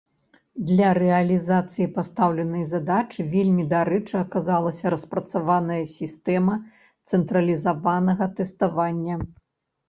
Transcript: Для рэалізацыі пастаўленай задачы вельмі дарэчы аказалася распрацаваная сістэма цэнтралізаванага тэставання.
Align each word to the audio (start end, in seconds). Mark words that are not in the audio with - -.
Для 0.67 0.87
рэалізацыі 0.97 1.85
пастаўленай 1.97 2.63
задачы 2.71 3.25
вельмі 3.33 3.65
дарэчы 3.73 4.15
аказалася 4.23 4.85
распрацаваная 4.95 5.79
сістэма 5.93 6.57
цэнтралізаванага 7.09 8.25
тэставання. 8.41 9.21